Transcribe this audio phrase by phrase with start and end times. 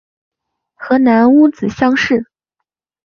[0.73, 2.25] 河南戊子乡试。